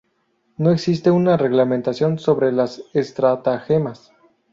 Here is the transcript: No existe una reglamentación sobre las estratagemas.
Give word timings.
No 0.57 0.71
existe 0.71 1.11
una 1.11 1.37
reglamentación 1.37 2.17
sobre 2.17 2.51
las 2.51 2.81
estratagemas. 2.95 4.11